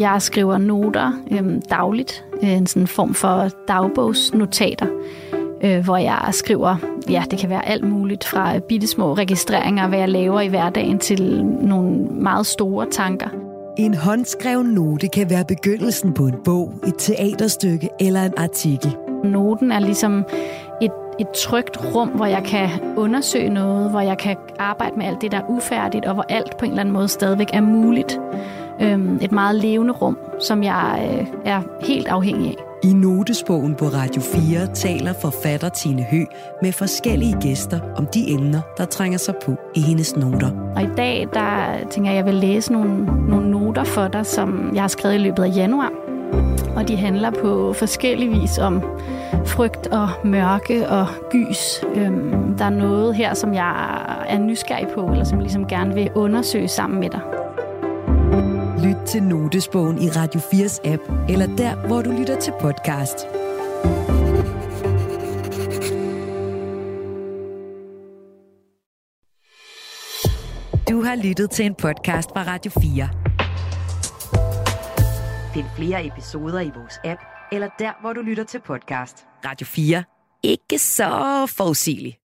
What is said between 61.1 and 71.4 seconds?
eller der, hvor du lytter til podcast. Du har